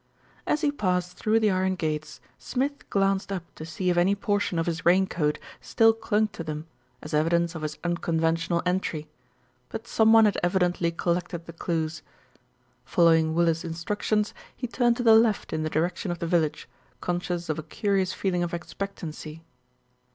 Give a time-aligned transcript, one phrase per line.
[0.47, 4.57] As he passed through the iron gates, Smith glanced up to see if any portion
[4.57, 6.65] of his rain coat still clung to them,
[7.03, 9.07] as evidence of his unconventional entry;
[9.69, 12.01] but some one had evidently collected the clues.
[12.83, 16.67] Following Willis' instructions, he turned to the left in the direction of the village,
[16.99, 19.43] conscious of a curious feeling of expectancy.